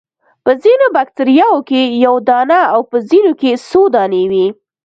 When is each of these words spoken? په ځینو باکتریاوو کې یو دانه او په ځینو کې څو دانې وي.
په 0.43 0.51
ځینو 0.63 0.85
باکتریاوو 0.95 1.65
کې 1.69 1.81
یو 2.05 2.15
دانه 2.29 2.59
او 2.73 2.81
په 2.89 2.97
ځینو 3.09 3.31
کې 3.39 3.51
څو 3.69 3.81
دانې 3.95 4.23
وي. 4.31 4.47